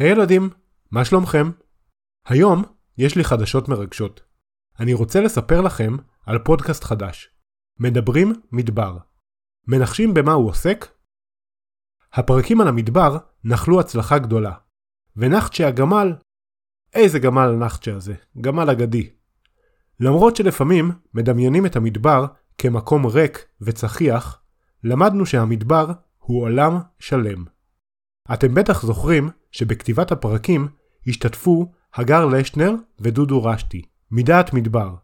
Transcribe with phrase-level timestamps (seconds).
[0.00, 0.50] היי hey ילדים,
[0.90, 1.50] מה שלומכם?
[2.26, 2.62] היום
[2.98, 4.20] יש לי חדשות מרגשות.
[4.80, 7.28] אני רוצה לספר לכם על פודקאסט חדש.
[7.78, 8.98] מדברים מדבר.
[9.68, 10.86] מנחשים במה הוא עוסק?
[12.12, 14.52] הפרקים על המדבר נחלו הצלחה גדולה.
[15.16, 16.12] ונחצ'ה הגמל,
[16.94, 19.10] איזה גמל הנחצ'ה הזה, גמל אגדי.
[20.00, 22.26] למרות שלפעמים מדמיינים את המדבר
[22.58, 24.42] כמקום ריק וצחיח,
[24.84, 27.44] למדנו שהמדבר הוא עולם שלם.
[28.34, 30.68] אתם בטח זוכרים שבכתיבת הפרקים
[31.06, 34.94] השתתפו הגר לשנר ודודו רשתי, מדעת מדבר,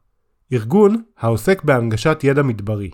[0.53, 2.91] ארגון העוסק בהנגשת ידע מדברי.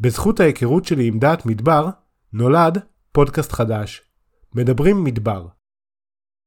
[0.00, 1.88] בזכות ההיכרות שלי עם דעת מדבר,
[2.32, 2.78] נולד
[3.12, 4.02] פודקאסט חדש,
[4.54, 5.46] מדברים מדבר.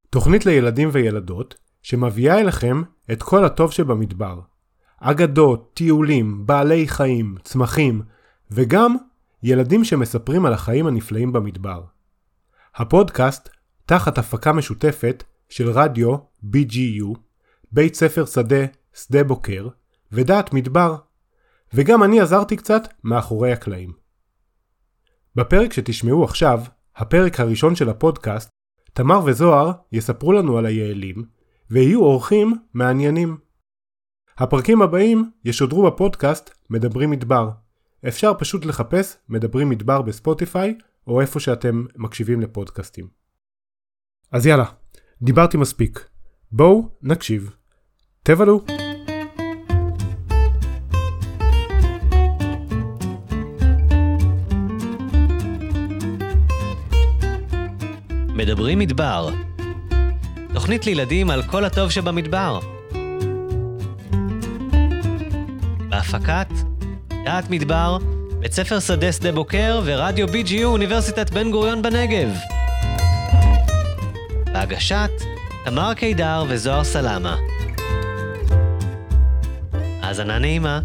[0.10, 2.82] תוכנית לילדים וילדות שמביאה אליכם
[3.12, 4.40] את כל הטוב שבמדבר.
[4.98, 8.02] אגדות, טיולים, בעלי חיים, צמחים,
[8.52, 8.96] וגם
[9.44, 11.84] ילדים שמספרים על החיים הנפלאים במדבר.
[12.76, 13.50] הפודקאסט
[13.92, 17.18] תחת הפקה משותפת של רדיו BGU,
[17.72, 19.68] בית ספר שדה שדה בוקר,
[20.12, 20.96] ודעת מדבר,
[21.74, 23.94] וגם אני עזרתי קצת מאחורי הקלעים.
[25.36, 26.60] בפרק שתשמעו עכשיו,
[26.96, 28.50] הפרק הראשון של הפודקאסט,
[28.94, 31.26] תמר וזוהר יספרו לנו על היעלים,
[31.70, 33.38] ויהיו אורחים מעניינים.
[34.38, 37.50] הפרקים הבאים ישודרו בפודקאסט מדברים מדבר.
[38.08, 43.21] אפשר פשוט לחפש מדברים מדבר בספוטיפיי, או איפה שאתם מקשיבים לפודקאסטים.
[44.32, 44.66] אז יאללה,
[45.22, 46.08] דיברתי מספיק.
[46.52, 47.50] בואו נקשיב.
[48.24, 48.62] תבלו.
[58.28, 59.30] מדברים מדבר.
[60.54, 62.60] תוכנית לילדים על כל הטוב שבמדבר.
[65.90, 66.48] בהפקת
[67.26, 67.98] דעת מדבר,
[68.40, 72.61] בית ספר שדה שדה בוקר ורדיו BGU אוניברסיטת בן גוריון בנגב.
[74.54, 75.12] בהגשת
[75.66, 77.38] תמר קידר וזוהר סלמה.
[80.02, 80.80] האזנה נעימה.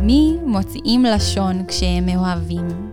[0.00, 2.92] מי מוציאים לשון כשהם מאוהבים?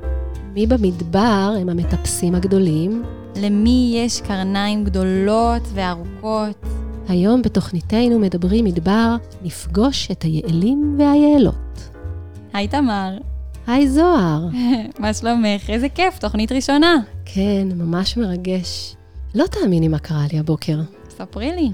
[0.54, 3.04] מי במדבר הם המטפסים הגדולים?
[3.36, 6.66] למי יש קרניים גדולות וארוכות?
[7.08, 11.90] היום בתוכניתנו מדברים מדבר, נפגוש את היעלים והיעלות.
[12.54, 13.33] היי תמר.
[13.68, 14.48] היי זוהר.
[15.00, 15.70] מה שלומך?
[15.70, 16.96] איזה כיף, תוכנית ראשונה.
[17.26, 18.96] כן, ממש מרגש.
[19.36, 20.80] לא תאמיני מה קרה לי הבוקר.
[21.10, 21.72] ספרי לי.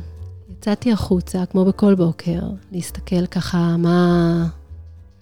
[0.52, 2.40] יצאתי החוצה, כמו בכל בוקר,
[2.72, 4.48] להסתכל ככה מה,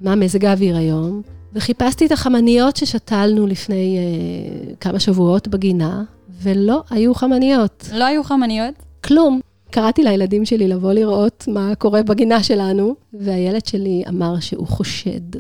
[0.02, 1.22] מה מזג האוויר היום,
[1.54, 6.04] וחיפשתי את החמניות ששתלנו לפני אה, כמה שבועות בגינה,
[6.42, 7.90] ולא היו חמניות.
[7.94, 8.74] לא היו חמניות?
[9.04, 9.40] כלום.
[9.72, 15.40] קראתי לילדים שלי לבוא לראות מה קורה בגינה שלנו, והילד שלי אמר שהוא חושד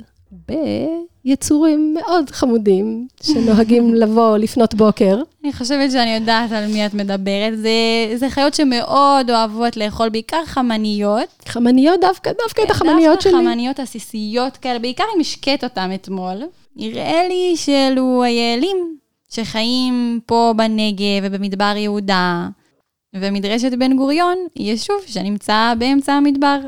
[1.27, 5.21] ביצורים מאוד חמודים, שנוהגים לבוא לפנות בוקר.
[5.43, 7.57] אני חושבת שאני יודעת על מי את מדברת.
[7.57, 7.69] זה,
[8.15, 11.43] זה חיות שמאוד אוהבות לאכול, בעיקר חמניות.
[11.45, 13.31] חמניות, דווקא, דווקא את החמניות שלי.
[13.31, 16.43] דווקא חמניות עסיסיות כאלה, בעיקר אם השקט אותם אתמול.
[16.75, 18.97] נראה לי שאלו היעלים
[19.29, 22.47] שחיים פה בנגב ובמדבר יהודה.
[23.15, 26.59] ומדרשת בן גוריון יישוב שנמצא באמצע המדבר.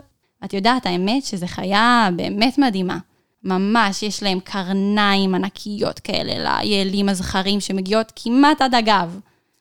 [0.46, 2.98] את יודעת, האמת שזו חיה באמת מדהימה.
[3.44, 9.20] ממש, יש להם קרניים ענקיות כאלה ליעלים הזכרים שמגיעות כמעט עד הגב.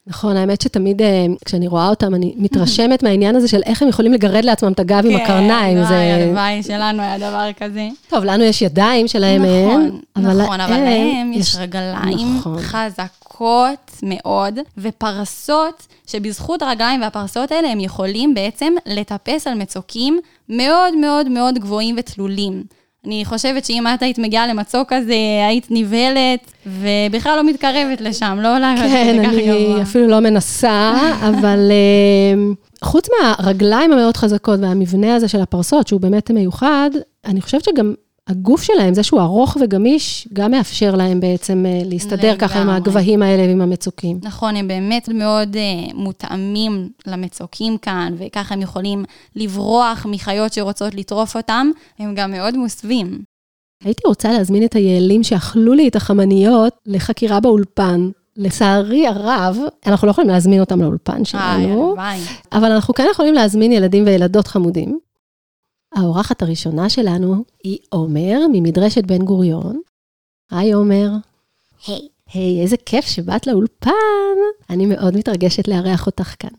[0.09, 1.03] נכון, האמת שתמיד
[1.45, 5.03] כשאני רואה אותם, אני מתרשמת מהעניין הזה של איך הם יכולים לגרד לעצמם את הגב
[5.07, 5.79] עם הקרניים.
[5.79, 7.89] כן, וואי, הלוואי שלנו היה דבר כזה.
[8.09, 12.59] טוב, לנו יש ידיים שלהם נכון, נכון, אבל להם יש רגליים נכון.
[12.59, 21.29] חזקות מאוד, ופרסות, שבזכות הרגליים והפרסות האלה הם יכולים בעצם לטפס על מצוקים מאוד מאוד
[21.29, 22.78] מאוד גבוהים ותלולים.
[23.07, 25.15] אני חושבת שאם את היית מגיעה למצוק כזה,
[25.49, 29.83] היית נבהלת, ובכלל לא מתקרבת לשם, לא עולה כן, אני גבוה.
[29.83, 30.93] אפילו לא מנסה,
[31.29, 31.71] אבל
[32.85, 36.91] חוץ מהרגליים המאוד חזקות והמבנה הזה של הפרסות, שהוא באמת מיוחד,
[37.27, 37.95] אני חושבת שגם
[38.29, 43.43] הגוף שלהם, זה שהוא ארוך וגמיש, גם מאפשר להם בעצם להסתדר ככה עם הגבהים האלה
[43.43, 44.19] ועם המצוקים.
[44.23, 49.05] נכון, הם באמת מאוד uh, מותאמים למצוקים כאן, וככה הם יכולים
[49.37, 53.19] לברוח מחיות שרוצות לטרוף אותם, הם גם מאוד מוסווים.
[53.85, 58.11] הייתי רוצה להזמין את היעלים שאכלו לי את החמניות לחקירה באולפן.
[58.37, 61.95] לצערי הרב, אנחנו לא יכולים להזמין אותם לאולפן שלנו,
[62.53, 64.99] אבל אנחנו כן יכולים להזמין ילדים וילדות חמודים.
[65.95, 69.81] האורחת הראשונה שלנו היא עומר, ממדרשת בן גוריון.
[70.51, 71.11] היי עומר.
[71.87, 72.09] היי.
[72.33, 73.91] היי, איזה כיף שבאת לאולפן.
[74.71, 76.51] אני מאוד מתרגשת לארח אותך כאן.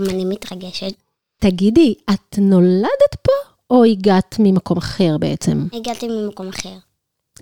[0.00, 0.92] גם אני מתרגשת.
[1.40, 3.32] תגידי, את נולדת פה
[3.70, 5.66] או הגעת ממקום אחר בעצם?
[5.72, 6.76] הגעתי ממקום אחר.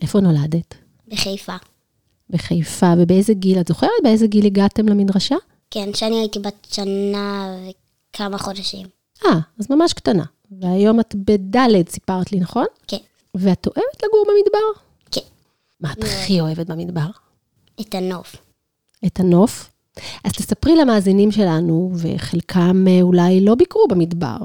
[0.02, 0.74] איפה נולדת?
[1.08, 1.56] בחיפה.
[2.30, 3.60] בחיפה, ובאיזה גיל?
[3.60, 5.36] את זוכרת באיזה גיל הגעתם למדרשה?
[5.70, 7.56] כן, שאני הייתי בת שנה
[8.10, 8.86] וכמה חודשים.
[9.26, 10.24] אה, אז ממש קטנה.
[10.60, 12.66] והיום את בד' סיפרת לי, נכון?
[12.86, 12.96] כן.
[13.34, 14.82] ואת אוהבת לגור במדבר?
[15.10, 15.26] כן.
[15.80, 17.10] מה את הכי אוהבת במדבר?
[17.80, 18.36] את הנוף.
[19.06, 19.70] את הנוף?
[20.24, 24.38] אז תספרי למאזינים שלנו, וחלקם אה, אולי לא ביקרו במדבר,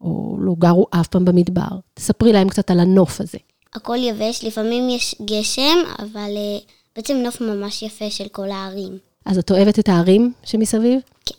[0.00, 1.78] או לא גרו אף פעם במדבר.
[1.94, 3.38] תספרי להם קצת על הנוף הזה.
[3.74, 8.98] הכל יבש, לפעמים יש גשם, אבל uh, בעצם נוף ממש יפה של כל הערים.
[9.24, 11.00] אז את אוהבת את הערים שמסביב?
[11.26, 11.34] כן.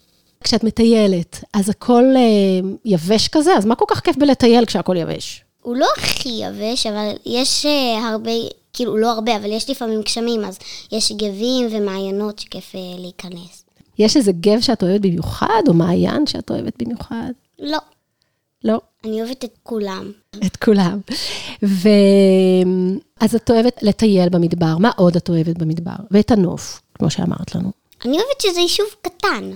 [0.47, 3.53] כשאת מטיילת, אז הכל uh, יבש כזה?
[3.57, 5.43] אז מה כל כך כיף בלטייל כשהכל יבש?
[5.61, 8.31] הוא לא הכי יבש, אבל יש uh, הרבה,
[8.73, 10.59] כאילו לא הרבה, אבל יש לפעמים גשמים, אז
[10.91, 13.65] יש גבים ומעיינות שכיף uh, להיכנס.
[13.99, 17.31] יש איזה גב שאת אוהבת במיוחד, או מעיין שאת אוהבת במיוחד?
[17.59, 17.79] לא.
[18.63, 18.81] לא.
[19.05, 20.11] אני אוהבת את כולם.
[20.45, 20.99] את כולם.
[21.63, 21.89] ו...
[23.19, 25.95] אז את אוהבת לטייל במדבר, מה עוד את אוהבת במדבר?
[26.11, 27.71] ואת הנוף, כמו שאמרת לנו.
[28.05, 29.51] אני אוהבת שזה יישוב קטן.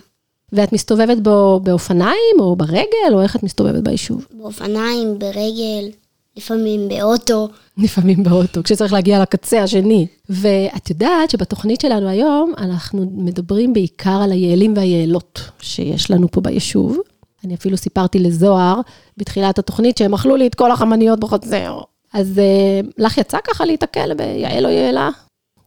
[0.54, 4.28] ואת מסתובבת בו באופניים, או ברגל, או איך את מסתובבת ביישוב?
[4.34, 5.90] באופניים, ברגל,
[6.38, 7.48] לפעמים באוטו.
[7.84, 10.08] לפעמים באוטו, כשצריך להגיע לקצה השני.
[10.30, 16.98] ואת יודעת שבתוכנית שלנו היום, אנחנו מדברים בעיקר על היעלים והיעלות שיש לנו פה ביישוב.
[17.46, 18.82] אני אפילו סיפרתי לזוהר
[19.18, 21.82] בתחילת התוכנית שהם אכלו לי את כל החמניות בחצר.
[22.14, 25.10] אז uh, לך יצא ככה להיתקל ביעל או יעלה?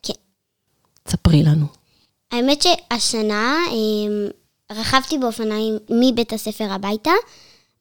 [0.02, 0.12] כן.
[1.08, 1.66] ספרי לנו.
[2.32, 4.32] האמת שהשנה um,
[4.72, 7.10] רכבתי באופניים מבית הספר הביתה,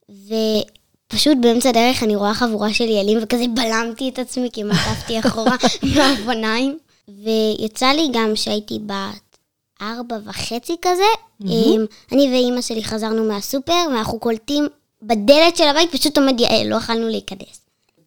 [0.08, 5.56] ופשוט באמצע הדרך אני רואה חבורה של יעלים, וכזה בלמתי את עצמי, כי מתפתי אחורה
[5.82, 6.78] מהאופניים.
[7.08, 9.38] ויצא לי גם שהייתי בת
[9.82, 11.02] ארבע וחצי כזה,
[11.42, 11.78] mm-hmm.
[12.12, 14.68] אני ואימא שלי חזרנו מהסופר, ואנחנו קולטים
[15.02, 17.60] בדלת של הבית, פשוט עומד יעל, לא יכלנו להיכנס.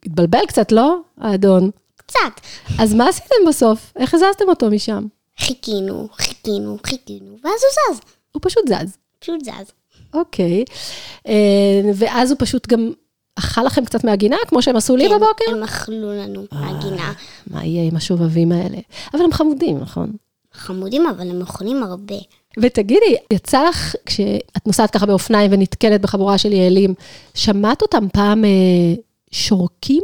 [0.05, 1.71] התבלבל קצת, לא, האדון?
[1.95, 2.41] קצת.
[2.79, 3.93] אז מה עשיתם בסוף?
[3.95, 5.05] איך הזזתם אותו משם?
[5.39, 8.01] חיכינו, חיכינו, חיכינו, ואז הוא זז.
[8.31, 8.97] הוא פשוט זז.
[9.19, 9.71] פשוט זז.
[10.13, 10.63] אוקיי.
[11.27, 12.91] אה, ואז הוא פשוט גם
[13.35, 15.45] אכל לכם קצת מהגינה, כמו שהם עשו לי כן, בבוקר?
[15.51, 17.13] הם אכלו לנו מהגינה.
[17.47, 18.77] מה יהיה עם השובבים האלה?
[19.13, 20.11] אבל הם חמודים, נכון?
[20.53, 22.15] חמודים, אבל הם אוכלים הרבה.
[22.57, 26.93] ותגידי, יצא לך, כשאת נוסעת ככה באופניים ונתקלת בחבורה של יעלים,
[27.33, 28.49] שמעת אותם פעם אה,
[29.31, 30.03] שורקים?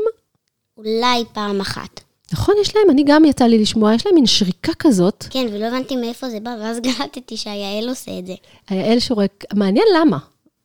[0.77, 2.02] אולי פעם אחת.
[2.33, 5.25] נכון, יש להם, אני גם יצא לי לשמוע, יש להם מין שריקה כזאת.
[5.29, 8.33] כן, ולא הבנתי מאיפה זה בא, ואז גלטתי שהיעל עושה את זה.
[8.69, 10.17] היעל שורק, מעניין למה.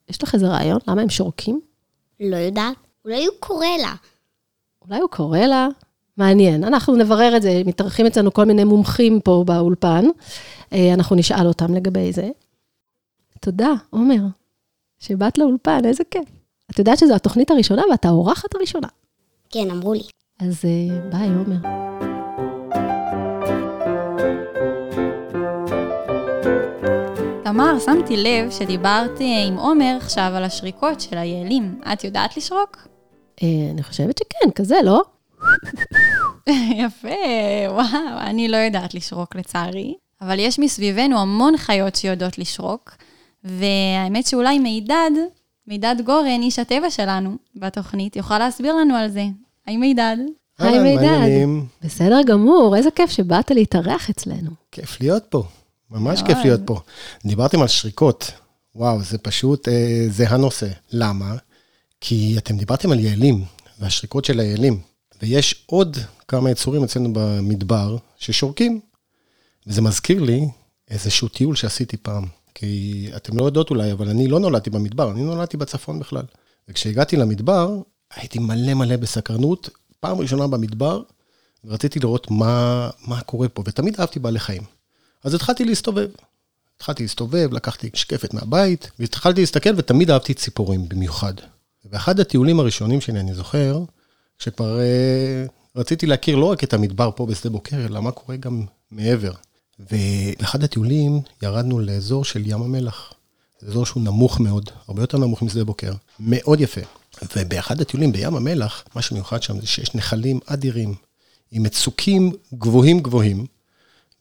[0.09, 0.79] יש לך איזה רעיון?
[0.89, 1.61] למה הם שורקים?
[2.21, 2.75] לא יודעת.
[3.05, 3.95] אולי הוא קורא לה.
[4.89, 5.69] אולי הוא קורא לה?
[6.17, 6.65] מעניין.
[6.65, 10.05] אנחנו נברר את זה, מתארחים אצלנו כל מיני מומחים פה באולפן.
[10.73, 12.29] אה, אנחנו נשאל אותם לגבי זה.
[13.41, 14.23] תודה, עומר,
[14.99, 16.29] שבאת לאולפן, איזה כיף.
[16.71, 18.89] את יודעת שזו התוכנית הראשונה ואת האורחת הראשונה.
[19.51, 20.03] כן, אמרו לי.
[20.41, 21.57] אז אה, ביי, עומר.
[27.45, 31.81] תמר, שמתי לב שדיברת עם עומר עכשיו על השריקות של היעלים.
[31.93, 32.89] את יודעת לשרוק?
[33.43, 35.03] אה, אני חושבת שכן, כזה, לא?
[36.85, 37.09] יפה,
[37.69, 42.97] וואו, אני לא יודעת לשרוק לצערי, אבל יש מסביבנו המון חיות שיודעות לשרוק,
[43.45, 45.11] והאמת שאולי מידד,
[45.67, 49.25] מידד גורן, איש הטבע שלנו בתוכנית, יוכל להסביר לנו על זה.
[49.69, 50.17] היי מידד.
[50.59, 51.29] היי מידד.
[51.83, 54.51] בסדר גמור, איזה כיף שבאת להתארח אצלנו.
[54.73, 55.45] כיף להיות פה,
[55.91, 56.81] ממש כיף להיות פה.
[57.25, 58.31] דיברתם על שריקות,
[58.75, 60.69] וואו, זה פשוט, אה, זה הנושא.
[60.93, 61.37] למה?
[62.01, 63.45] כי אתם דיברתם על יעלים,
[63.79, 64.81] והשריקות של היעלים,
[65.23, 65.97] ויש עוד
[66.29, 68.81] כמה יצורים אצלנו במדבר ששורקים.
[69.67, 70.49] וזה מזכיר לי
[70.91, 72.25] איזשהו טיול שעשיתי פעם.
[72.55, 76.25] כי אתם לא יודעות אולי, אבל אני לא נולדתי במדבר, אני נולדתי בצפון בכלל.
[76.69, 77.81] וכשהגעתי למדבר,
[78.15, 81.03] הייתי מלא מלא בסקרנות, פעם ראשונה במדבר,
[81.65, 84.63] ורציתי לראות מה, מה קורה פה, ותמיד אהבתי בעלי חיים.
[85.25, 86.09] אז התחלתי להסתובב.
[86.77, 91.35] התחלתי להסתובב, לקחתי שקפת מהבית, והתחלתי להסתכל, ותמיד אהבתי ציפורים במיוחד.
[91.85, 93.83] באחד הטיולים הראשונים שלי, אני זוכר,
[94.39, 95.45] שכבר אה,
[95.77, 99.33] רציתי להכיר לא רק את המדבר פה בשדה בוקר, אלא מה קורה גם מעבר.
[99.81, 103.13] ובאחד הטיולים ירדנו לאזור של ים המלח.
[103.61, 106.81] זה אזור שהוא נמוך מאוד, הרבה יותר נמוך משדה בוקר, מאוד יפה.
[107.37, 110.95] ובאחד הטיולים בים המלח, מה שמיוחד שם זה שיש נחלים אדירים,
[111.51, 113.47] עם מצוקים גבוהים גבוהים,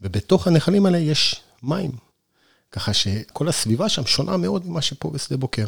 [0.01, 1.92] ובתוך הנחלים האלה יש מים.
[2.72, 5.66] ככה שכל הסביבה שם שונה מאוד ממה שפה בשדה בוקר.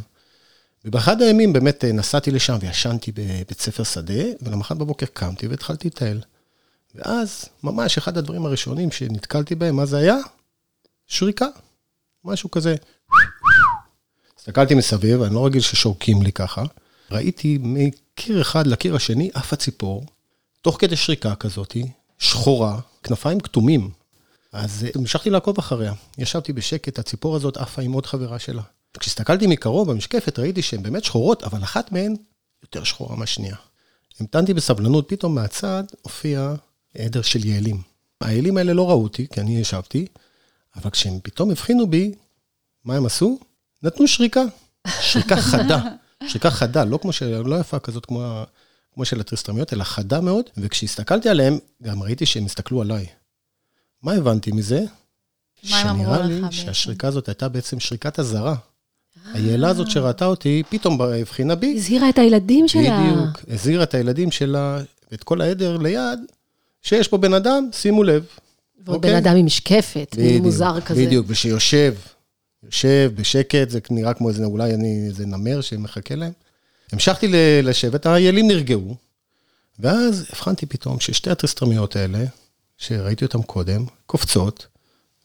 [0.85, 6.21] ובאחד הימים באמת נסעתי לשם וישנתי בבית ספר שדה, ולמחרת בבוקר קמתי והתחלתי לטייל.
[6.95, 10.17] ואז, ממש אחד הדברים הראשונים שנתקלתי בהם, מה זה היה?
[11.07, 11.47] שריקה.
[12.25, 12.75] משהו כזה.
[14.39, 16.63] הסתכלתי מסביב, אני לא רגיל ששורקים לי ככה.
[17.11, 20.05] ראיתי מקיר אחד לקיר השני עף הציפור,
[20.61, 21.77] תוך כדי שריקה כזאת,
[22.19, 23.89] שחורה, כנפיים כתומים.
[24.53, 25.93] אז אה, המשכתי לעקוב אחריה.
[26.17, 28.61] ישבתי בשקט, הציפור הזאת עפה עם עוד חברה שלה.
[28.99, 32.15] כשהסתכלתי מקרוב במשקפת, ראיתי שהן באמת שחורות, אבל אחת מהן
[32.63, 33.55] יותר שחורה מהשנייה.
[34.19, 36.53] המתנתי בסבלנות, פתאום מהצד הופיע
[36.97, 37.81] עדר של יעלים.
[38.21, 40.05] היעלים האלה לא ראו אותי, כי אני ישבתי,
[40.75, 42.11] אבל כשהם פתאום הבחינו בי,
[42.85, 43.39] מה הם עשו?
[43.83, 44.41] נתנו שריקה.
[45.01, 45.81] שריקה חדה.
[46.27, 47.41] שריקה חדה, לא כמו של...
[47.45, 48.43] לא יפה כזאת כמו,
[48.93, 53.05] כמו של הטריסטרמיות, אלא חדה מאוד, וכשהסתכלתי עליהם, גם ראיתי שהם הסתכלו עליי.
[54.03, 54.83] מה הבנתי מזה?
[55.69, 56.33] מה הם אמרו לך בעצם?
[56.33, 58.55] שנראה לי שהשריקה הזאת הייתה בעצם שריקת אזהרה.
[59.33, 61.73] היעלה הזאת שראתה אותי, פתאום הבחינה בי.
[61.77, 62.81] הזהירה את הילדים שלה.
[62.81, 66.19] בדיוק, הזהירה את הילדים שלה, ואת כל העדר ליד,
[66.81, 68.25] שיש פה בן אדם, שימו לב.
[68.85, 69.11] ועוד אוקיי?
[69.11, 71.05] בן אדם עם משקפת, מין מוזר כזה.
[71.05, 71.95] בדיוק, ושיושב,
[72.63, 76.31] יושב בשקט, זה נראה כמו איזה, אולי אני איזה נמר שמחכה להם.
[76.91, 77.27] המשכתי
[77.63, 78.95] לשבת, האיילים נרגעו,
[79.79, 82.25] ואז הבחנתי פתאום ששתי הטריסטרמיות האלה,
[82.77, 84.67] שראיתי אותן קודם, קופצות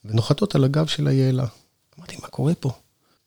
[0.05, 1.47] ונוחתות על הגב של היעלה.
[1.99, 2.71] אמרתי, מה קורה פה?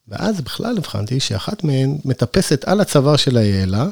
[0.08, 3.88] ואז בכלל הבחנתי שאחת מהן מטפסת על הצוואר של היעלה,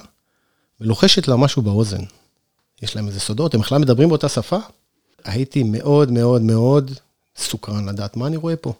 [0.81, 2.03] ולוחשת לה משהו באוזן.
[2.81, 4.57] יש להם איזה סודות, הם בכלל מדברים באותה שפה.
[5.23, 6.91] הייתי מאוד מאוד מאוד
[7.37, 8.73] סוקרן לדעת מה אני רואה פה.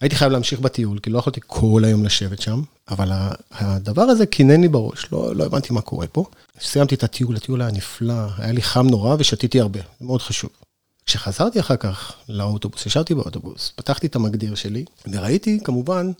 [0.00, 3.12] הייתי חייב להמשיך בטיול, כי לא יכולתי כל היום לשבת שם, אבל
[3.50, 6.24] הדבר הזה קינן לי בראש, לא, לא הבנתי מה קורה פה.
[6.60, 10.50] סיימתי את הטיול, הטיול היה נפלא, היה לי חם נורא ושתיתי הרבה, זה מאוד חשוב.
[11.06, 16.12] כשחזרתי אחר כך לאוטובוס, ישבתי באוטובוס, פתחתי את המגדיר שלי, וראיתי כמובן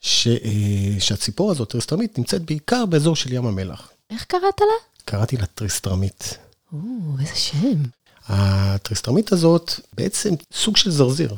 [0.00, 3.90] ש, אה, שהציפור הזאת, טריסטרמית, נמצאת בעיקר באזור של ים המלח.
[4.10, 5.02] איך קראת לה?
[5.04, 6.38] קראתי לה טריסטרמית.
[6.72, 6.78] או,
[7.20, 7.82] איזה שם.
[8.28, 11.36] הטריסטרמית הזאת בעצם סוג של זרזיר.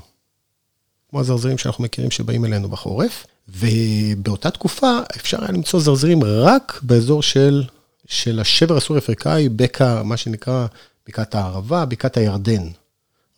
[1.13, 7.23] כמו הזרזירים שאנחנו מכירים שבאים אלינו בחורף, ובאותה תקופה אפשר היה למצוא זרזירים רק באזור
[7.23, 7.63] של,
[8.07, 10.67] של השבר הסורי-אפריקאי, בקע, מה שנקרא
[11.07, 12.69] בקעת הערבה, בקעת הירדן.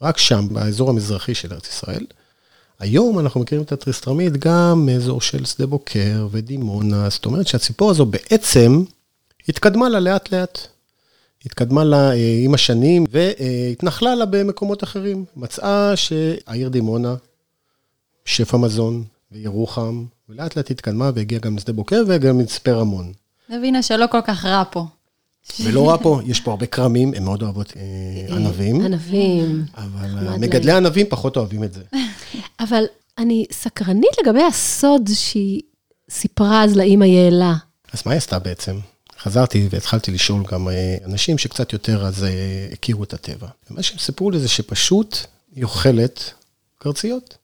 [0.03, 2.07] רק שם, באזור המזרחי של ארץ ישראל.
[2.81, 8.07] היום אנחנו מכירים את הטריסטרמית גם מאזור של שדה בוקר ודימונה, זאת אומרת שהציפור הזו
[8.07, 8.85] בעצם
[9.49, 10.59] התקדמה לה לאט לאט.
[11.47, 15.25] התקדמה לה אה, עם השנים והתנחלה לה במקומות אחרים.
[15.37, 17.15] מצאה שהעיר דימונה,
[18.25, 23.13] שפע מזון וירוחם, ולאט לאט התקדמה והגיעה גם לשדה בוקר וגם למצפה רמון.
[23.49, 24.87] הבינה שלא כל כך רע פה.
[25.61, 29.65] ולא רע פה, יש פה הרבה כרמים, הם מאוד אוהבות אה, ענבים, ענבים.
[29.77, 31.83] אבל אה, מגדלי ענבים פחות אוהבים את זה.
[32.61, 32.85] אבל
[33.19, 35.61] אני סקרנית לגבי הסוד שהיא
[36.11, 37.55] סיפרה אז לאימא יעלה.
[37.93, 38.79] אז מה היא עשתה בעצם?
[39.19, 43.49] חזרתי והתחלתי לשאול גם אה, אנשים שקצת יותר אז אה, הכירו את הטבע.
[43.71, 45.19] ומה שהם סיפרו לי זה שפשוט
[45.57, 46.33] היא אוכלת
[46.79, 47.37] קרציות.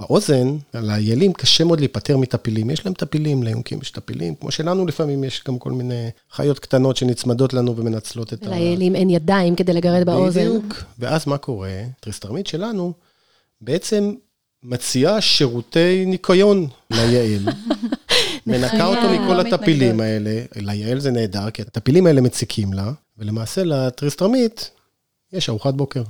[0.00, 2.70] באוזן, על האיילים קשה מאוד להיפטר מטפילים.
[2.70, 6.96] יש להם טפילים, ליונקים יש טפילים, כמו שלנו לפעמים יש גם כל מיני חיות קטנות
[6.96, 8.50] שנצמדות לנו ומנצלות את ה...
[8.50, 10.40] לאיילים אין ידיים כדי לגרד באוזן.
[10.40, 10.84] בדיוק.
[10.98, 11.70] ואז מה קורה?
[12.00, 12.92] טריסטרמית שלנו
[13.60, 14.14] בעצם
[14.62, 17.48] מציעה שירותי ניקיון ליעל.
[18.46, 20.00] מנקה אותו מכל לא הטפילים.
[20.00, 20.42] האלה.
[20.56, 24.70] ליעל זה נהדר, כי הטפילים האלה מציקים לה, ולמעשה לטריסטרמית
[25.32, 26.02] יש ארוחת בוקר.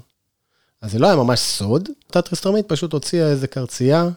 [0.82, 4.08] אז זה לא היה ממש סוד, אותה טריסטרמית פשוט הוציאה איזה קרצייה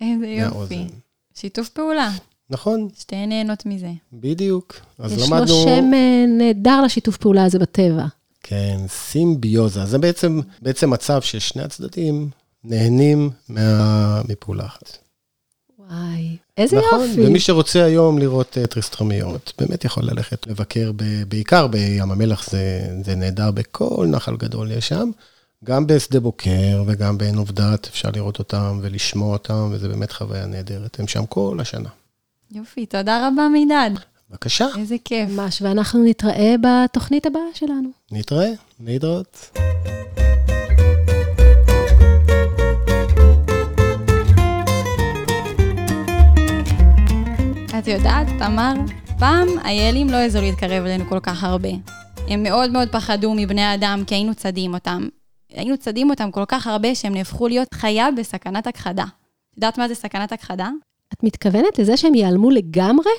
[0.00, 0.86] איזה יופי.
[1.34, 2.10] שיתוף פעולה.
[2.50, 3.90] נכון, שתיהן נהנות מזה.
[4.12, 4.80] בדיוק.
[4.98, 5.46] אז יש למדנו...
[5.46, 8.06] לו שם אה, נהדר לשיתוף פעולה הזה בטבע.
[8.42, 9.84] כן, סימביוזה.
[9.84, 12.30] זה בעצם, בעצם מצב ששני הצדדים
[12.64, 14.22] נהנים מה...
[14.28, 14.98] מפעולה אחת.
[15.78, 17.26] וואי, איזה נכון, יופי.
[17.26, 22.86] ומי שרוצה היום לראות uh, טריסטרמיות, באמת יכול ללכת לבקר, ב, בעיקר בים המלח, זה,
[23.04, 25.10] זה נהדר, בכל נחל גדול יש שם.
[25.64, 31.00] גם בשדה בוקר וגם בעין עובדת, אפשר לראות אותם ולשמוע אותם, וזה באמת חוויה נהדרת.
[31.00, 31.88] הם שם כל השנה.
[32.50, 33.90] יופי, תודה רבה מידד.
[34.30, 35.30] בבקשה, איזה כיף.
[35.30, 37.88] ממש, ואנחנו נתראה בתוכנית הבאה שלנו.
[38.12, 38.50] נתראה,
[38.80, 39.58] להתראות.
[47.78, 48.74] את יודעת, תמר,
[49.18, 51.68] פעם האיילים לא העזו להתקרב אלינו כל כך הרבה.
[52.28, 55.08] הם מאוד מאוד פחדו מבני אדם כי היינו צדים אותם.
[55.54, 59.04] היינו צדים אותם כל כך הרבה שהם נהפכו להיות חיה בסכנת הכחדה.
[59.04, 60.70] את יודעת מה זה סכנת הכחדה?
[61.12, 63.12] את מתכוונת לזה שהם ייעלמו לגמרי?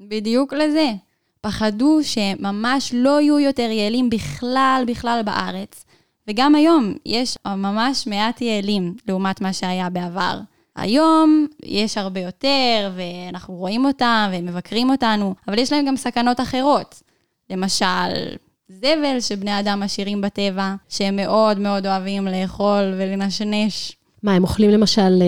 [0.00, 0.92] בדיוק לזה.
[1.40, 5.84] פחדו שממש לא יהיו יותר יעלים בכלל בכלל בארץ.
[6.28, 10.40] וגם היום יש ממש מעט יעלים לעומת מה שהיה בעבר.
[10.76, 16.40] היום יש הרבה יותר, ואנחנו רואים אותם והם מבקרים אותנו, אבל יש להם גם סכנות
[16.40, 17.02] אחרות.
[17.50, 18.36] למשל,
[18.68, 23.92] זבל שבני אדם משאירים בטבע, שהם מאוד מאוד אוהבים לאכול ולנשנש.
[24.22, 25.22] מה, הם אוכלים למשל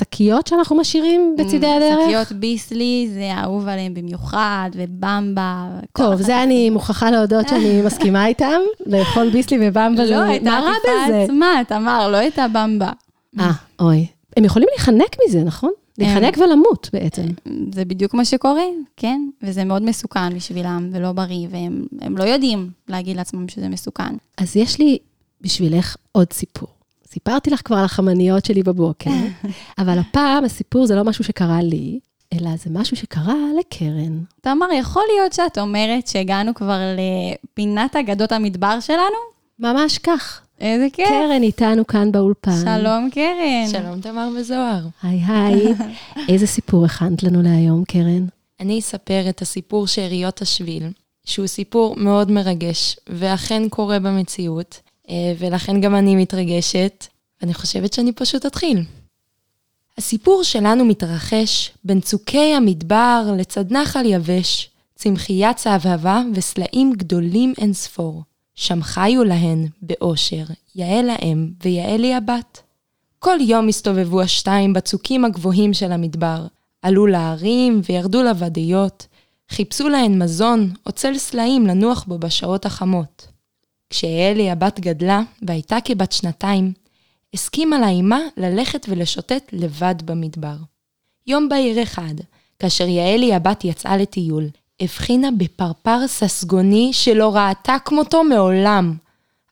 [0.00, 1.98] שקיות שאנחנו משאירים בצידי הדרך?
[2.04, 5.68] שקיות ביסלי, זה אהוב עליהם במיוחד, ובמבה.
[5.92, 10.40] טוב, זה אני מוכרחה להודות שאני מסכימה איתם, לאכול ביסלי ובמבה, זה רע בזה?
[10.46, 12.90] לא, הייתה עצמה, תמר, לא הייתה במבה.
[13.40, 13.50] אה,
[13.80, 14.06] אוי.
[14.36, 15.70] הם יכולים להיחנק מזה, נכון?
[15.98, 17.26] להיחנק ולמות בעצם.
[17.74, 18.62] זה בדיוק מה שקורה,
[18.96, 24.14] כן, וזה מאוד מסוכן בשבילם ולא בריא, והם לא יודעים להגיד לעצמם שזה מסוכן.
[24.38, 24.98] אז יש לי
[25.40, 26.68] בשבילך עוד סיפור.
[27.06, 29.10] סיפרתי לך כבר על החמניות שלי בבוקר,
[29.78, 32.00] אבל הפעם הסיפור זה לא משהו שקרה לי,
[32.32, 34.20] אלא זה משהו שקרה לקרן.
[34.40, 39.16] תמר, יכול להיות שאת אומרת שהגענו כבר לפינת אגדות המדבר שלנו?
[39.58, 40.43] ממש כך.
[40.60, 41.08] איזה כיף.
[41.08, 42.64] קרן איתנו כאן באולפן.
[42.64, 43.68] שלום, קרן.
[43.70, 44.86] שלום, תמר וזוהר.
[45.02, 45.74] היי, היי.
[46.28, 48.26] איזה סיפור הכנת לנו להיום, קרן?
[48.60, 50.90] אני אספר את הסיפור שאריות השביל,
[51.24, 54.80] שהוא סיפור מאוד מרגש, ואכן קורה במציאות,
[55.10, 57.06] אה, ולכן גם אני מתרגשת,
[57.40, 58.82] ואני חושבת שאני פשוט אתחיל.
[59.98, 68.22] הסיפור שלנו מתרחש בין צוקי המדבר לצד נחל יבש, צמחיית צהבהבה וסלעים גדולים אין ספור.
[68.54, 70.44] שם חיו להן באושר,
[70.74, 72.62] יעל האם ויעלי הבת.
[73.18, 76.46] כל יום הסתובבו השתיים בצוקים הגבוהים של המדבר,
[76.82, 79.06] עלו להרים וירדו לוודיות,
[79.50, 83.26] חיפשו להן מזון או צל סלעים לנוח בו בשעות החמות.
[83.90, 86.72] כשיעלי הבת גדלה והייתה כבת שנתיים,
[87.34, 90.56] הסכימה לה אמה ללכת ולשוטט לבד במדבר.
[91.26, 92.14] יום בהיר אחד,
[92.58, 94.48] כאשר יעלי הבת יצאה לטיול,
[94.80, 98.96] הבחינה בפרפר ססגוני שלא ראתה כמותו מעולם.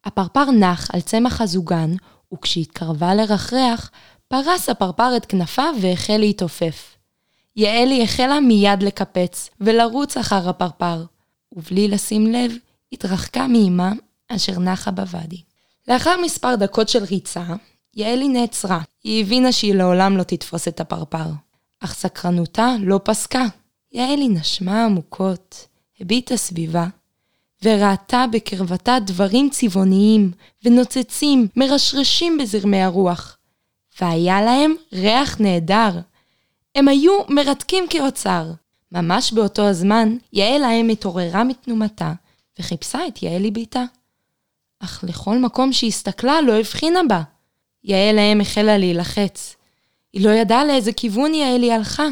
[0.04, 1.94] הפרפר נח על צמח הזוגן,
[2.34, 3.90] וכשהתקרבה לרחרח,
[4.28, 6.96] פרס הפרפר את כנפיו והחל להתעופף.
[7.56, 11.04] יעלי החלה מיד לקפץ ולרוץ אחר הפרפר,
[11.52, 12.52] ובלי לשים לב,
[12.92, 13.92] התרחקה מאמה
[14.28, 15.42] אשר נחה בוואדי.
[15.88, 17.44] לאחר מספר דקות של ריצה,
[17.94, 18.80] יעלי נעצרה.
[19.04, 21.26] היא הבינה שהיא לעולם לא תתפוס את הפרפר.
[21.80, 23.46] אך סקרנותה לא פסקה.
[23.92, 25.66] יעלי נשמה עמוקות,
[26.00, 26.87] הביטה סביבה,
[27.62, 30.31] וראתה בקרבתה דברים צבעוניים
[30.64, 33.37] ונוצצים, מרשרשים בזרמי הרוח.
[34.00, 36.00] והיה להם ריח נהדר.
[36.74, 38.52] הם היו מרתקים כאוצר.
[38.92, 42.12] ממש באותו הזמן, יעל האם התעוררה מתנומתה,
[42.59, 43.85] וחיפשה את יעלי ביתה.
[44.81, 47.22] אך לכל מקום שהסתכלה לא הבחינה בה.
[47.85, 49.57] יעל האם החלה להילחץ.
[50.12, 52.07] היא לא ידעה לאיזה כיוון יעלי הלכה.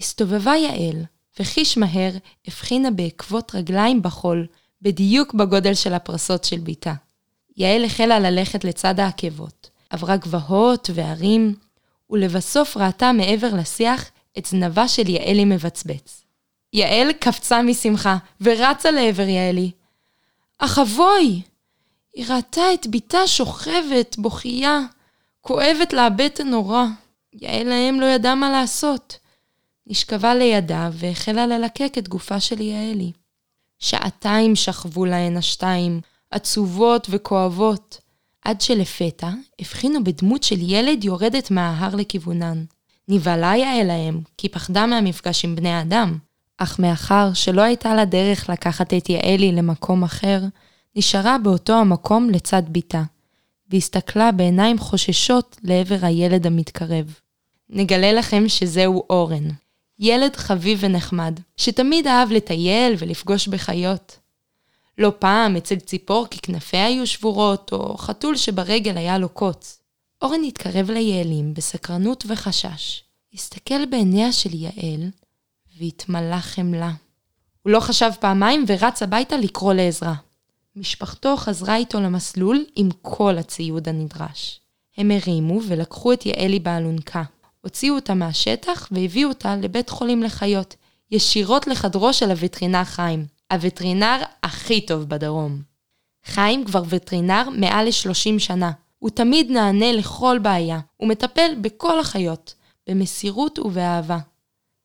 [0.00, 1.04] הסתובבה יעל,
[1.40, 2.10] וחיש מהר
[2.46, 4.46] הבחינה בעקבות רגליים בחול,
[4.82, 6.94] בדיוק בגודל של הפרסות של ביתה.
[7.56, 11.54] יעל החלה ללכת לצד העקבות, עברה גבהות והרים,
[12.10, 16.24] ולבסוף ראתה מעבר לשיח את זנבה של יעלי מבצבץ.
[16.72, 19.70] יעל קפצה משמחה, ורצה לעבר יעלי.
[20.58, 21.42] אך אבוי!
[22.14, 24.80] היא ראתה את בתה שוכבת, בוכייה,
[25.40, 26.84] כואבת לה הבטן נורא.
[27.32, 29.18] יעל האם לא ידעה מה לעשות.
[29.86, 33.12] נשכבה לידה והחלה ללקק את גופה של יעלי.
[33.78, 38.00] שעתיים שכבו להן השתיים, עצובות וכואבות,
[38.44, 42.64] עד שלפתע הבחינו בדמות של ילד יורדת מההר לכיוונן.
[43.08, 46.18] נבהלה יעל להם, כי פחדה מהמפגש עם בני אדם.
[46.58, 50.42] אך מאחר שלא הייתה לה דרך לקחת את יעלי למקום אחר,
[50.96, 53.02] נשארה באותו המקום לצד בתה,
[53.70, 57.14] והסתכלה בעיניים חוששות לעבר הילד המתקרב.
[57.70, 59.48] נגלה לכם שזהו אורן,
[59.98, 64.18] ילד חביב ונחמד, שתמיד אהב לטייל ולפגוש בחיות.
[64.98, 69.80] לא פעם אצל ציפור כי כנפיה היו שבורות, או חתול שברגל היה לו קוץ.
[70.22, 73.02] אורן התקרב ליעלים בסקרנות וחשש.
[73.34, 75.10] הסתכל בעיניה של יעל,
[75.78, 76.92] והתמלא חמלה.
[77.62, 80.14] הוא לא חשב פעמיים ורץ הביתה לקרוא לעזרה.
[80.76, 84.60] משפחתו חזרה איתו למסלול עם כל הציוד הנדרש.
[84.96, 87.22] הם הרימו ולקחו את יעלי באלונקה.
[87.66, 90.74] הוציאו אותה מהשטח והביאו אותה לבית חולים לחיות,
[91.10, 95.62] ישירות לחדרו של הווטרינר חיים, הווטרינר הכי טוב בדרום.
[96.24, 98.70] חיים כבר וטרינר מעל ל-30 שנה.
[98.98, 102.54] הוא תמיד נענה לכל בעיה, ומטפל בכל החיות,
[102.88, 104.18] במסירות ובאהבה.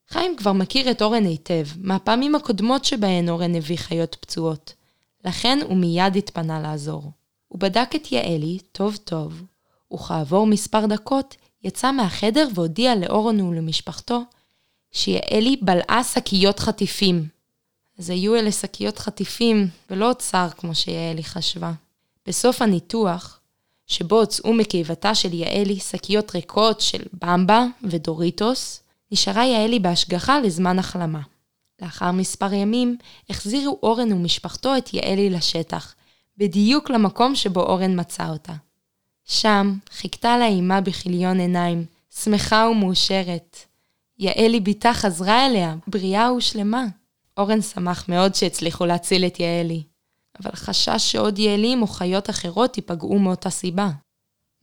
[0.09, 4.73] חיים כבר מכיר את אורן היטב, מהפעמים הקודמות שבהן אורן הביא חיות פצועות.
[5.25, 7.11] לכן הוא מיד התפנה לעזור.
[7.47, 9.43] הוא בדק את יעלי טוב טוב,
[9.93, 14.21] וכעבור מספר דקות יצא מהחדר והודיע לאורון ולמשפחתו
[14.91, 17.27] שיעלי בלעה שקיות חטיפים.
[17.99, 21.71] אז היו אלה שקיות חטיפים, ולא אוצר כמו שיעלי חשבה.
[22.27, 23.39] בסוף הניתוח,
[23.87, 31.21] שבו הוצאו מקיבתה של יעלי שקיות ריקות של במבה ודוריטוס, נשארה יעלי בהשגחה לזמן החלמה.
[31.81, 32.97] לאחר מספר ימים,
[33.29, 35.95] החזירו אורן ומשפחתו את יעלי לשטח,
[36.37, 38.53] בדיוק למקום שבו אורן מצא אותה.
[39.25, 41.85] שם חיכתה לה אימה בכיליון עיניים,
[42.23, 43.57] שמחה ומאושרת.
[44.19, 46.85] יעלי בתה חזרה אליה, בריאה ושלמה.
[47.37, 49.83] אורן שמח מאוד שהצליחו להציל את יעלי,
[50.39, 53.89] אבל חשש שעוד יעלים או חיות אחרות ייפגעו מאותה סיבה.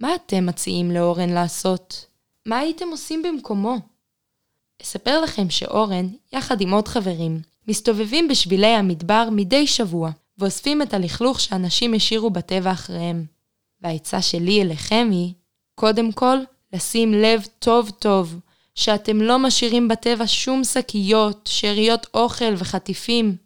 [0.01, 2.07] מה אתם מציעים לאורן לעשות?
[2.47, 3.77] מה הייתם עושים במקומו?
[4.83, 11.41] אספר לכם שאורן, יחד עם עוד חברים, מסתובבים בשבילי המדבר מדי שבוע, ואוספים את הלכלוך
[11.41, 13.25] שאנשים השאירו בטבע אחריהם.
[13.81, 15.33] והעצה שלי אליכם היא,
[15.75, 16.39] קודם כל,
[16.73, 18.41] לשים לב טוב טוב,
[18.75, 23.37] שאתם לא משאירים בטבע שום שקיות, שאריות אוכל וחטיפים.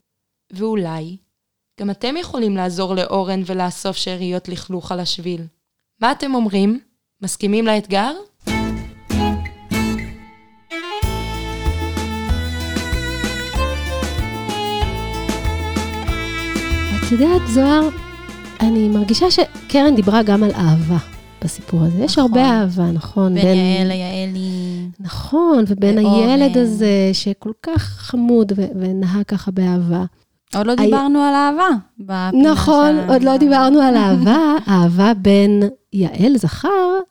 [0.52, 1.16] ואולי,
[1.80, 5.42] גם אתם יכולים לעזור לאורן ולאסוף שאריות לכלוך על השביל.
[6.00, 6.80] מה אתם אומרים?
[7.22, 8.12] מסכימים לאתגר?
[16.96, 17.88] את יודעת, זוהר,
[18.62, 20.96] אני מרגישה שקרן דיברה גם על אהבה
[21.44, 21.88] בסיפור הזה.
[21.94, 22.04] נכון.
[22.04, 23.34] יש הרבה אהבה, נכון?
[23.34, 24.88] בין, בין יעל ליעלי.
[25.00, 26.28] נכון, ובין ואורן.
[26.28, 30.04] הילד הזה שכל כך חמוד ו- ונהג ככה באהבה.
[30.56, 33.12] עוד לא דיברנו על אהבה נכון, שלנו.
[33.12, 36.68] עוד לא דיברנו על אהבה, אהבה בין יעל זכר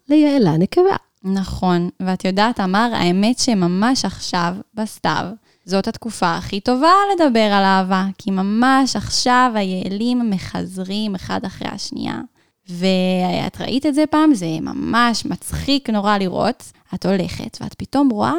[0.10, 0.96] ליעלה נקבה.
[1.24, 5.26] נכון, ואת יודעת, אמר, האמת שממש עכשיו, בסתיו,
[5.72, 12.22] זאת התקופה הכי טובה לדבר על אהבה, כי ממש עכשיו היעלים מחזרים אחד אחרי השנייה.
[12.70, 16.72] ואת ראית את זה פעם, זה ממש מצחיק נורא לראות.
[16.96, 18.34] את הולכת ואת פתאום רואה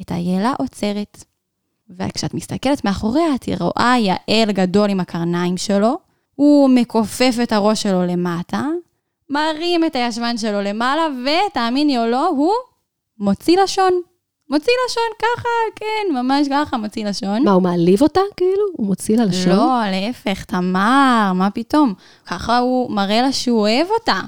[0.00, 1.24] את היעלה עוצרת.
[1.90, 5.98] וכשאת מסתכלת מאחוריה, את רואה יעל גדול עם הקרניים שלו,
[6.34, 8.66] הוא מכופף את הראש שלו למטה,
[9.30, 12.52] מרים את הישבן שלו למעלה, ותאמיני או לא, הוא
[13.18, 13.92] מוציא לשון.
[14.50, 17.44] מוציא לשון ככה, כן, ממש ככה, מוציא לשון.
[17.44, 18.62] מה, הוא מעליב אותה, כאילו?
[18.72, 19.56] הוא מוציא לה לשון?
[19.56, 21.94] לא, להפך, תמר, מה פתאום?
[22.26, 24.20] ככה הוא מראה לה שהוא אוהב אותה.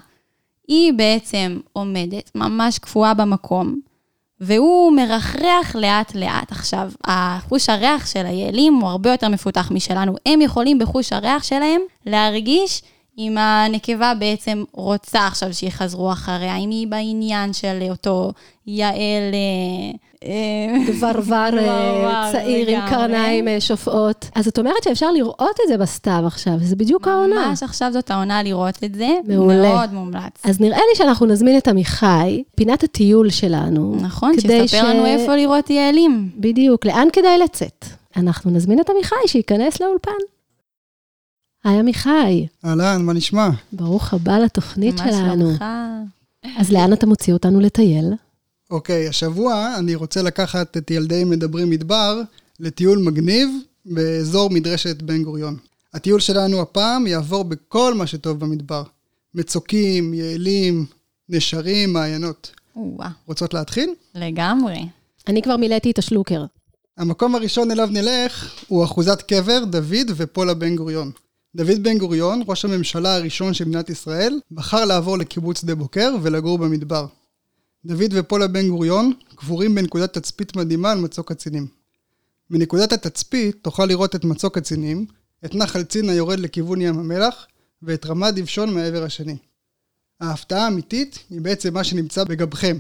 [0.69, 3.81] היא בעצם עומדת ממש קפואה במקום,
[4.41, 6.53] והוא מרחרח לאט-לאט.
[6.53, 10.15] עכשיו, החוש הריח של היעלים הוא הרבה יותר מפותח משלנו.
[10.27, 12.83] הם יכולים בחוש הריח שלהם להרגיש
[13.19, 18.33] אם הנקבה בעצם רוצה עכשיו שיחזרו אחריה, אם היא בעניין של אותו
[18.67, 19.35] יעל...
[20.87, 24.31] גברבר אה, צעיר עם קרניים אה, שופעות.
[24.35, 27.49] אז את אומרת שאפשר לראות את זה בסתיו עכשיו, זה בדיוק העונה.
[27.49, 29.09] ממש עכשיו זאת העונה לראות את זה.
[29.29, 29.75] מעולה.
[29.75, 30.33] מאוד מומלץ.
[30.45, 33.97] אז נראה לי שאנחנו נזמין את עמיחי, פינת הטיול שלנו.
[34.01, 36.31] נכון, שיספר לנו איפה לראות יעלים.
[36.37, 37.85] בדיוק, לאן כדאי לצאת.
[38.17, 40.11] אנחנו נזמין את עמיחי שייכנס לאולפן.
[41.65, 42.47] היי עמיחי.
[42.65, 43.49] אהלן, מה נשמע?
[43.73, 45.51] ברוך הבא לתוכנית שלנו.
[45.51, 45.65] מה שלומך?
[46.59, 48.13] אז לאן אתה מוציא אותנו לטייל?
[48.71, 52.21] אוקיי, השבוע אני רוצה לקחת את ילדי מדברים מדבר
[52.61, 53.49] לטיול מגניב
[53.87, 55.57] באזור מדרשת בן גוריון.
[55.95, 58.83] הטיול שלנו הפעם יעבור בכל מה שטוב במדבר.
[59.35, 60.87] מצוקים, יעלים,
[61.29, 62.51] נשרים, מעיינות.
[62.77, 63.09] וואו.
[63.27, 63.95] רוצות להתחיל?
[64.15, 64.87] לגמרי.
[65.29, 66.45] אני כבר מילאתי את השלוקר.
[66.99, 71.11] המקום הראשון אליו נלך הוא אחוזת קבר דוד ופולה בן גוריון.
[71.57, 76.59] דוד בן גוריון, ראש הממשלה הראשון של מדינת ישראל, בחר לעבור לקיבוץ שדה בוקר ולגור
[76.59, 77.07] במדבר.
[77.85, 81.67] דוד ופולה בן גוריון קבורים בנקודת תצפית מדהימה על מצוק קצינים.
[82.51, 85.07] מנקודת התצפית תוכל לראות את מצוק קצינים,
[85.45, 87.47] את נחל צין היורד לכיוון ים המלח,
[87.83, 89.37] ואת רמת דבשון מהעבר השני.
[90.21, 92.77] ההפתעה האמיתית היא בעצם מה שנמצא בגבכם,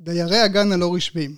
[0.00, 1.36] דיירי הגן הלא רשמיים.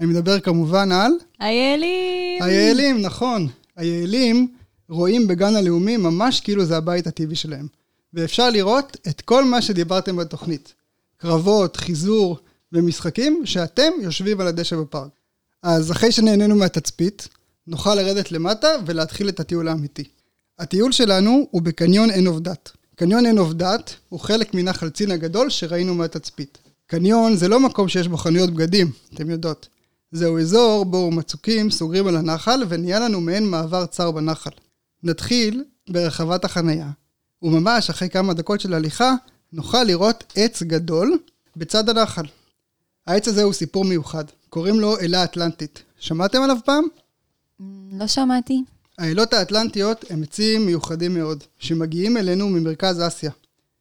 [0.00, 1.12] אני מדבר כמובן על...
[1.38, 2.42] היעלים!
[2.42, 3.48] היעלים, נכון.
[3.76, 4.48] היעלים
[4.88, 7.66] רואים בגן הלאומי ממש כאילו זה הבית הטבעי שלהם.
[8.14, 10.74] ואפשר לראות את כל מה שדיברתם בתוכנית.
[11.16, 12.38] קרבות, חיזור
[12.72, 15.10] ומשחקים שאתם יושבים על הדשא בפארק.
[15.62, 17.28] אז אחרי שנהנינו מהתצפית,
[17.66, 20.04] נוכל לרדת למטה ולהתחיל את הטיול האמיתי.
[20.58, 22.70] הטיול שלנו הוא בקניון עין עבדת.
[22.94, 26.58] קניון עין עבדת הוא חלק מנחל צין הגדול שראינו מהתצפית.
[26.86, 29.68] קניון זה לא מקום שיש בו חנויות בגדים, אתם יודעות.
[30.12, 34.50] זהו אזור בו מצוקים סוגרים על הנחל ונהיה לנו מעין מעבר צר בנחל.
[35.02, 36.90] נתחיל ברחבת החנייה,
[37.42, 39.14] וממש אחרי כמה דקות של הליכה,
[39.52, 41.18] נוכל לראות עץ גדול
[41.56, 42.26] בצד הנחל.
[43.06, 45.82] העץ הזה הוא סיפור מיוחד, קוראים לו אלה אטלנטית.
[45.98, 46.84] שמעתם עליו פעם?
[47.92, 48.62] לא שמעתי.
[48.98, 53.30] האלות האטלנטיות הם עצים מיוחדים מאוד, שמגיעים אלינו ממרכז אסיה.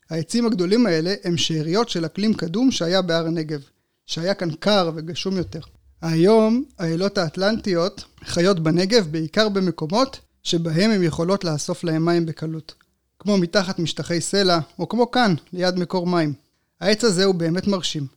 [0.09, 3.61] העצים הגדולים האלה הם שאריות של אקלים קדום שהיה בהר הנגב,
[4.05, 5.59] שהיה כאן קר וגשום יותר.
[6.01, 12.73] היום האלות האטלנטיות חיות בנגב בעיקר במקומות שבהם הן יכולות לאסוף להם מים בקלות.
[13.19, 16.33] כמו מתחת משטחי סלע, או כמו כאן, ליד מקור מים.
[16.81, 18.07] העץ הזה הוא באמת מרשים.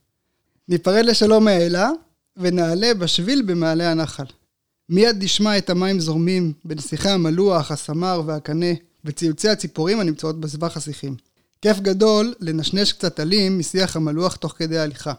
[0.67, 1.89] ניפרד לשלום מהאלה,
[2.37, 4.25] ונעלה בשביל במעלה הנחל.
[4.89, 8.73] מיד נשמע את המים זורמים בנסיכי המלוח, הסמר והקנה,
[9.05, 11.15] וציוצי הציפורים הנמצאות בסבך השיחים.
[11.61, 15.13] כיף גדול לנשנש קצת עלים משיח המלוח תוך כדי ההליכה.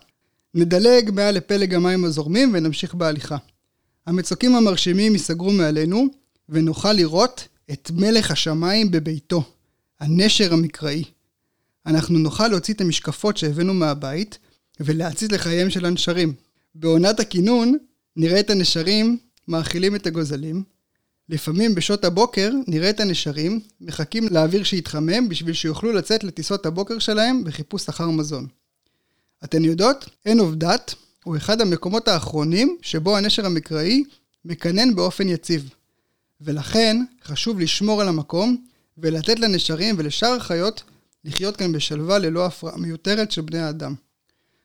[0.55, 3.37] נדלג מעל לפלג המים הזורמים ונמשיך בהליכה.
[4.07, 6.07] המצוקים המרשימים ייסגרו מעלינו,
[6.49, 9.43] ונוכל לראות את מלך השמיים בביתו,
[10.01, 11.05] הנשר המקראי.
[11.87, 14.39] אנחנו נוכל להוציא את המשקפות שהבאנו מהבית,
[14.81, 16.33] ולהציץ לחייהם של הנשרים.
[16.75, 17.79] בעונת הכינון,
[18.17, 20.63] נראה את הנשרים מאכילים את הגוזלים.
[21.29, 27.45] לפעמים בשעות הבוקר נראה את הנשרים מחכים לאוויר שיתחמם בשביל שיוכלו לצאת לטיסות הבוקר שלהם
[27.45, 28.47] בחיפוש אחר מזון.
[29.45, 30.09] אתן יודעות?
[30.25, 34.05] עין עובדת הוא אחד המקומות האחרונים שבו הנשר המקראי
[34.45, 35.71] מקנן באופן יציב.
[36.41, 38.65] ולכן חשוב לשמור על המקום
[38.99, 40.83] ולתת לנשרים ולשאר החיות
[41.25, 43.95] לחיות כאן בשלווה ללא הפרעה מיותרת של בני האדם.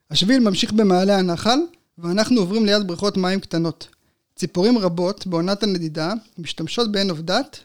[0.10, 1.60] השביל ממשיך במעלה הנחל
[1.98, 3.88] ואנחנו עוברים ליד בריכות מים קטנות.
[4.36, 7.60] ציפורים רבות בעונת הנדידה משתמשות בעין עובדת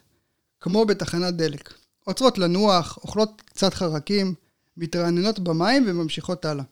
[0.61, 1.75] כמו בתחנת דלק.
[2.05, 4.35] עוצרות לנוח, אוכלות קצת חרקים,
[4.77, 6.65] מתרעננות במים וממשיכות הלאה.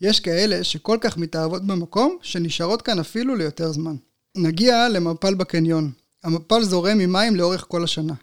[0.00, 3.96] יש כאלה שכל כך מתאהבות במקום, שנשארות כאן אפילו ליותר זמן.
[4.36, 5.90] נגיע למפל בקניון.
[6.26, 8.14] המפל זורם עם מים לאורך כל השנה.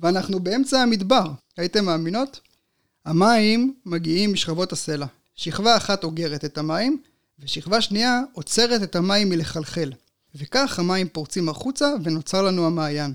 [0.00, 2.40] ואנחנו באמצע המדבר, הייתם מאמינות?
[3.04, 5.06] המים מגיעים משכבות הסלע.
[5.34, 7.02] שכבה אחת אוגרת את המים,
[7.38, 9.92] ושכבה שנייה עוצרת את המים מלחלחל.
[10.34, 13.14] וכך המים פורצים החוצה ונוצר לנו המעיין.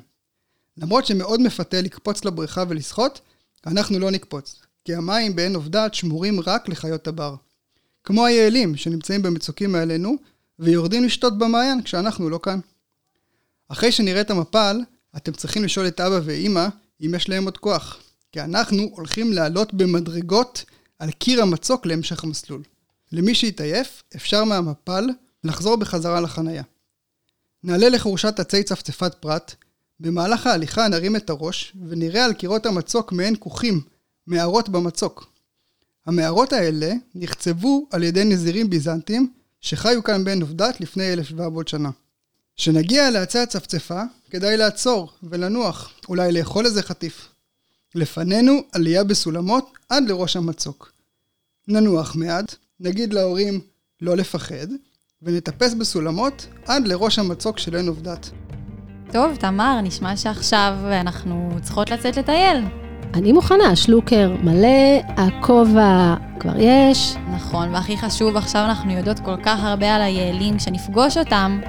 [0.77, 3.21] למרות שמאוד מפתה לקפוץ לבריכה ולשחות,
[3.67, 7.35] אנחנו לא נקפוץ, כי המים בעין עובדת שמורים רק לחיות הבר.
[8.03, 10.15] כמו היעלים שנמצאים במצוקים מעלינו,
[10.59, 12.59] ויורדים לשתות במעיין כשאנחנו לא כאן.
[13.67, 14.81] אחרי שנראה את המפל,
[15.17, 16.67] אתם צריכים לשאול את אבא ואימא
[17.01, 17.99] אם יש להם עוד כוח,
[18.31, 20.65] כי אנחנו הולכים לעלות במדרגות
[20.99, 22.63] על קיר המצוק להמשך המסלול.
[23.11, 25.09] למי שהתעייף, אפשר מהמפל
[25.43, 26.63] לחזור בחזרה לחנייה.
[27.63, 29.55] נעלה לחורשת עצי צפצפת פרט,
[29.99, 33.81] במהלך ההליכה נרים את הראש, ונראה על קירות המצוק מעין כוכים,
[34.27, 35.27] מערות במצוק.
[36.05, 41.89] המערות האלה נחצבו על ידי נזירים ביזנטים, שחיו כאן בעין עובדת לפני 1,700 שנה.
[42.57, 47.27] כשנגיע לעצי הצפצפה, כדאי לעצור ולנוח, אולי לאכול איזה חטיף.
[47.95, 50.91] לפנינו עלייה בסולמות עד לראש המצוק.
[51.67, 53.61] ננוח מעט, נגיד להורים
[54.01, 54.67] לא לפחד,
[55.21, 58.29] ונטפס בסולמות עד לראש המצוק של עין עובדת.
[59.11, 62.57] טוב, תמר, נשמע שעכשיו אנחנו צריכות לצאת לטייל.
[63.13, 67.15] אני מוכנה, שלוקר מלא, הכובע כבר יש.
[67.35, 71.61] נכון, והכי חשוב, עכשיו אנחנו יודעות כל כך הרבה על היעלים, כשנפגוש אותם,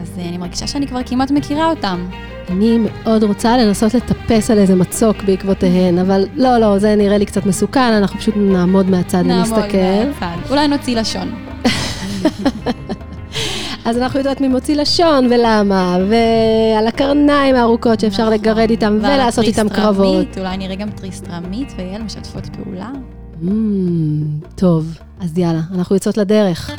[0.00, 2.06] אז אני מרגישה שאני כבר כמעט מכירה אותם.
[2.48, 7.26] אני מאוד רוצה לנסות לטפס על איזה מצוק בעקבותיהן, אבל לא, לא, זה נראה לי
[7.26, 9.56] קצת מסוכן, אנחנו פשוט נעמוד מהצד ונסתכל.
[9.56, 10.50] נעמוד מהצד.
[10.50, 11.34] אולי נוציא לשון.
[13.84, 18.34] אז אנחנו יודעות מי מוציא לשון ולמה, ועל הקרניים הארוכות שאפשר נכון.
[18.34, 20.38] לגרד איתם ולעשות איתם קרבות.
[20.38, 22.90] אולי נראה גם טריסטרמית ויעל משתפות פעולה.
[23.42, 23.46] Mm,
[24.54, 26.70] טוב, אז יאללה, אנחנו יוצאות לדרך.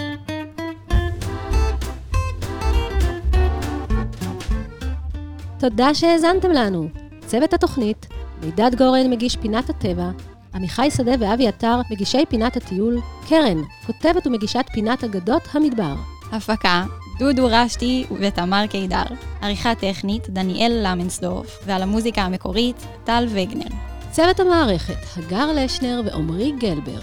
[5.61, 6.87] תודה שהאזנתם לנו.
[7.25, 8.07] צוות התוכנית,
[8.43, 10.09] מידד גורן מגיש פינת הטבע,
[10.53, 12.97] עמיחי שדה ואבי עטר מגישי פינת הטיול,
[13.29, 15.95] קרן, כותבת ומגישת פינת אגדות המדבר.
[16.31, 16.83] הפקה,
[17.19, 19.03] דודו רשתי ותמר קידר.
[19.41, 23.75] עריכה טכנית, דניאל למנסדורף, ועל המוזיקה המקורית, טל וגנר.
[24.11, 26.99] צוות המערכת, הגר לשנר ועמרי גלבר.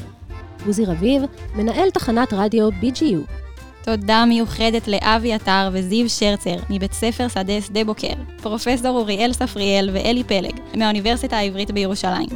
[0.66, 1.23] עוזי רביב,
[1.55, 3.48] מנהל תחנת רדיו BGU.
[3.88, 10.24] תודה מיוחדת לאבי עטר וזיו שרצר מבית ספר שדה שדה בוקר, פרופסור אוריאל ספריאל ואלי
[10.24, 12.29] פלג מהאוניברסיטה העברית בירושלים.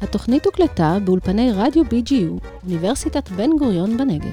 [0.00, 4.30] התוכנית הוקלטה באולפני רדיו BGU, אוניברסיטת בן גוריון בנגב.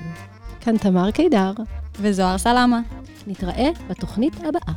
[0.62, 1.52] כאן תמר קידר.
[2.00, 2.80] וזוהר סלמה.
[3.28, 4.74] נתראה בתוכנית הבאה.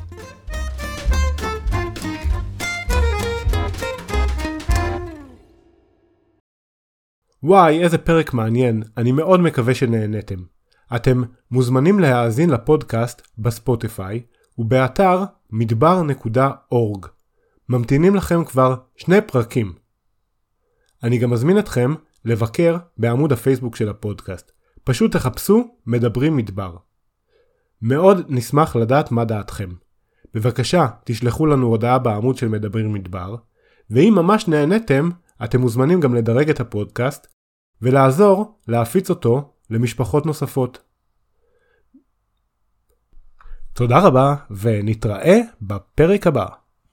[7.42, 10.57] וואי, איזה פרק מעניין, אני מאוד מקווה שנהנתם.
[10.96, 14.22] אתם מוזמנים להאזין לפודקאסט בספוטיפיי
[14.58, 17.08] ובאתר מדבר.org.
[17.68, 19.72] ממתינים לכם כבר שני פרקים.
[21.02, 24.52] אני גם מזמין אתכם לבקר בעמוד הפייסבוק של הפודקאסט.
[24.84, 26.76] פשוט תחפשו מדברים מדבר.
[27.82, 29.68] מאוד נשמח לדעת מה דעתכם.
[30.34, 33.36] בבקשה, תשלחו לנו הודעה בעמוד של מדברים מדבר,
[33.90, 35.10] ואם ממש נהניתם,
[35.44, 37.26] אתם מוזמנים גם לדרג את הפודקאסט
[37.82, 40.82] ולעזור להפיץ אותו למשפחות נוספות.
[43.72, 46.46] תודה רבה ונתראה בפרק הבא.